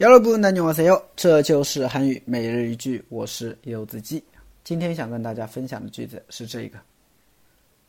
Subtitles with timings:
[0.00, 1.00] 여러분 안녕하세요.
[1.14, 4.24] 这就是韩语每日一句，我是柚子鸡。
[4.64, 6.78] 今天想跟大家分享的句子是这个：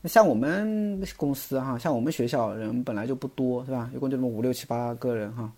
[0.00, 3.90] 那像我们公司哈，像我们学校人本来就不多，是吧？
[3.92, 5.52] 一共就这么五六七八个人哈，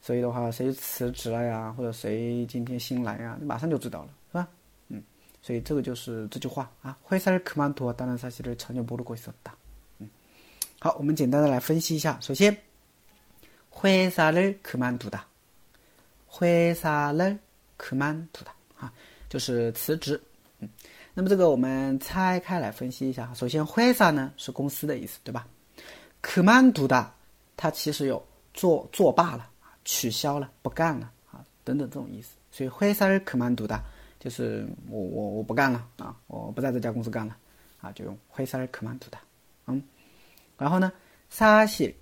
[0.00, 4.48] 所以的话，谁辞职了呀，或者谁今天新来呀，你马上就知道了，是吧？
[4.88, 5.02] 嗯，
[5.42, 9.50] 所以这个就是这句话啊，회사를그만두었다는사실을전혀모르고있었 다。
[9.98, 10.08] 嗯，
[10.80, 12.56] 好，我们简单的来分析一下，首先。
[13.72, 15.20] 회사를그만두 다，
[16.32, 18.92] 회사를그만두 다， 啊，
[19.28, 20.20] 就是辞职。
[20.60, 20.68] 嗯，
[21.14, 23.32] 那么这个我们拆开来分析一下。
[23.34, 25.46] 首先，회사呢是公司的意思，对吧？
[26.22, 27.08] 그만두 다，
[27.56, 29.48] 它其实有作作罢了、
[29.84, 32.30] 取消了、不干了啊等等这种意思。
[32.50, 33.80] 所以회사를그만두 다，
[34.18, 37.36] 就是我我我不干了啊，我不在这家公司干了
[37.80, 39.18] 啊，就用회사를그만두 다。
[39.66, 39.80] 嗯，
[40.56, 40.90] 然后呢，
[41.30, 41.94] 사실啊，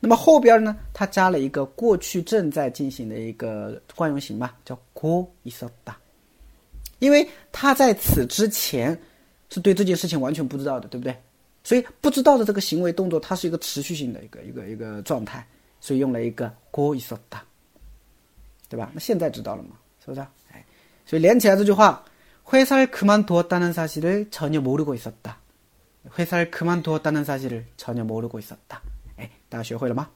[0.00, 5.94] 那么后边呢，它加了一个过去正在进行的一个惯用型嘛，叫고있었 다。
[6.98, 9.00] 因为他在此之前
[9.50, 11.16] 是对这件事情完全不知道的，对不对？
[11.64, 15.44] 所以不知道的这个行为动作，它是一个持续性的一个一个一个状态，
[15.80, 17.38] 所以用了一个고있었 다，
[18.68, 18.90] 对吧？
[18.92, 19.70] 那现在知道了嘛？
[20.04, 20.20] 是不是？
[20.52, 20.64] 哎，
[21.06, 22.04] 所以连起来这句话，
[22.46, 25.36] 회사를그만두었다는사실을전혀모르고있었 다。
[26.16, 28.82] 회사를그만두었다는사실을전혀모르고있었다。
[29.49, 30.09] 大家学会了吗？